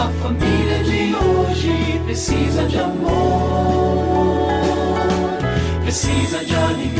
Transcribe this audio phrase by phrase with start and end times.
[0.00, 4.48] A família de hoje precisa de amor,
[5.82, 6.99] precisa de alegria.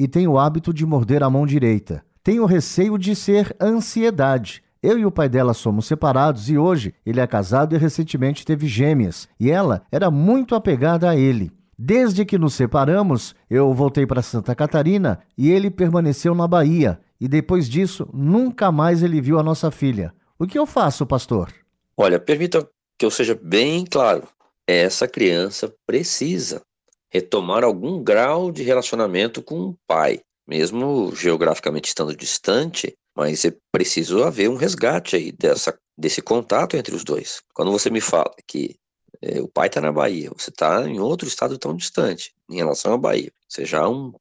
[0.00, 2.02] e tem o hábito de morder a mão direita.
[2.24, 4.62] Tenho receio de ser ansiedade.
[4.82, 8.66] Eu e o pai dela somos separados e hoje ele é casado e recentemente teve
[8.66, 11.52] gêmeas, e ela era muito apegada a ele.
[11.78, 17.28] Desde que nos separamos, eu voltei para Santa Catarina e ele permaneceu na Bahia, e
[17.28, 20.14] depois disso nunca mais ele viu a nossa filha.
[20.38, 21.52] O que eu faço, pastor?
[21.94, 22.66] Olha, permita
[22.98, 24.26] que eu seja bem claro.
[24.66, 26.62] Essa criança precisa
[27.10, 34.22] retomar algum grau de relacionamento com o pai, mesmo geograficamente estando distante, mas é preciso
[34.22, 37.42] haver um resgate aí dessa, desse contato entre os dois.
[37.52, 38.76] Quando você me fala que
[39.20, 42.94] é, o pai está na Bahia, você está em outro estado tão distante em relação
[42.94, 44.12] à Bahia, você já um,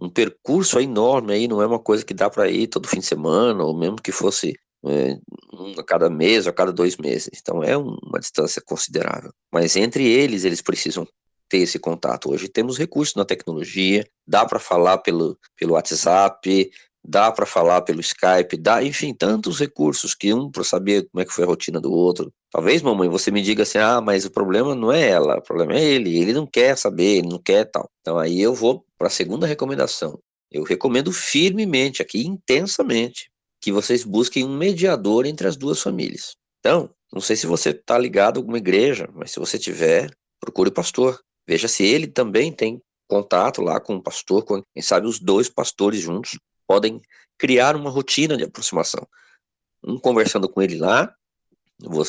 [0.00, 3.06] um percurso enorme aí, não é uma coisa que dá para ir todo fim de
[3.06, 4.54] semana, ou mesmo que fosse
[4.84, 5.18] é,
[5.52, 7.40] um a cada mês a cada dois meses.
[7.40, 9.32] Então é uma distância considerável.
[9.52, 11.06] Mas entre eles, eles precisam
[11.48, 12.30] ter esse contato.
[12.30, 16.70] Hoje temos recursos na tecnologia, dá para falar pelo, pelo WhatsApp,
[17.04, 21.24] dá para falar pelo Skype, dá, enfim, tantos recursos que um para saber como é
[21.24, 22.32] que foi a rotina do outro.
[22.50, 25.74] Talvez, mamãe, você me diga assim: "Ah, mas o problema não é ela, o problema
[25.74, 27.90] é ele, ele não quer saber, ele não quer tal".
[28.00, 30.18] Então aí eu vou para a segunda recomendação.
[30.50, 33.28] Eu recomendo firmemente aqui, intensamente,
[33.60, 36.36] que vocês busquem um mediador entre as duas famílias.
[36.60, 40.10] Então, não sei se você está ligado a alguma igreja, mas se você tiver,
[40.40, 41.18] procure o pastor.
[41.46, 45.48] Veja se ele também tem contato lá com o pastor, com, quem sabe os dois
[45.48, 47.00] pastores juntos podem
[47.36, 49.06] criar uma rotina de aproximação.
[49.82, 51.14] Um conversando com ele lá,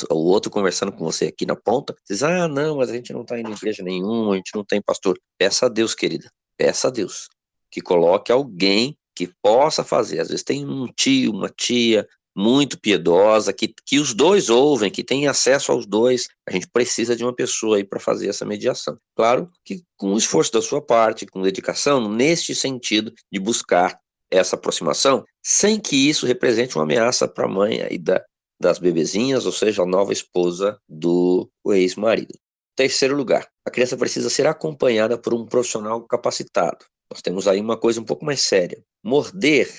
[0.09, 3.23] o outro conversando com você aqui na ponta, diz, ah, não, mas a gente não
[3.23, 5.19] está indo em igreja nenhuma, a gente não tem pastor.
[5.37, 7.27] Peça a Deus, querida, peça a Deus
[7.75, 10.21] que coloque alguém que possa fazer.
[10.21, 15.03] Às vezes tem um tio, uma tia, muito piedosa, que, que os dois ouvem, que
[15.03, 16.27] tem acesso aos dois.
[16.47, 18.97] A gente precisa de uma pessoa aí para fazer essa mediação.
[19.15, 23.97] Claro que com o esforço da sua parte, com dedicação, neste sentido de buscar
[24.29, 28.21] essa aproximação, sem que isso represente uma ameaça para a mãe aí da,
[28.59, 32.33] das bebezinhas, ou seja, a nova esposa do ex-marido.
[32.75, 36.85] Terceiro lugar, a criança precisa ser acompanhada por um profissional capacitado.
[37.09, 38.83] Nós temos aí uma coisa um pouco mais séria.
[39.03, 39.71] Morder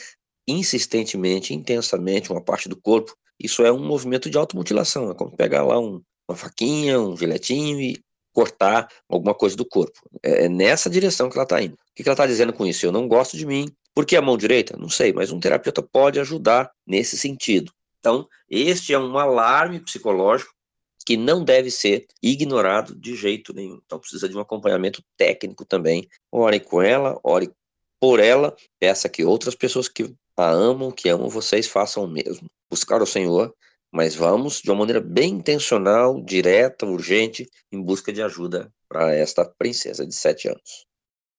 [0.47, 5.11] insistentemente, intensamente uma parte do corpo, isso é um movimento de automutilação.
[5.11, 8.03] É como pegar lá um, uma faquinha, um giletinho e
[8.33, 9.99] cortar alguma coisa do corpo.
[10.23, 11.75] É, é nessa direção que ela está indo.
[11.75, 12.85] O que ela está dizendo com isso?
[12.85, 13.69] Eu não gosto de mim.
[13.95, 14.77] Por que a mão direita?
[14.77, 17.73] Não sei, mas um terapeuta pode ajudar nesse sentido.
[17.99, 20.53] Então, este é um alarme psicológico
[21.07, 23.81] que não deve ser ignorado de jeito nenhum.
[23.87, 26.07] Então, precisa de um acompanhamento técnico também.
[26.31, 27.51] Ore com ela, ore
[28.01, 32.47] por ela, peça que outras pessoas que a amam, que amam vocês, façam o mesmo.
[32.71, 33.55] Buscar o Senhor,
[33.93, 39.45] mas vamos de uma maneira bem intencional, direta, urgente, em busca de ajuda para esta
[39.45, 40.87] princesa de sete anos.